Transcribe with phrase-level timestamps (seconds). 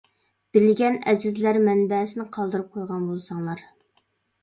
[0.55, 3.67] بىلگەن ئەزىزلەر مەنبەسىنى قالدۇرۇپ قويغان بولساڭلار.